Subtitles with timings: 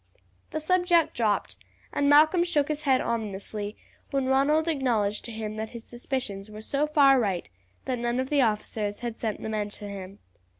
[0.49, 1.57] The subject dropped,
[1.93, 3.77] and Malcolm shook his head ominously
[4.09, 7.47] when Ronald acknowledged to him that his suspicions were so far right
[7.85, 10.17] that none of the officers had sent the men to him.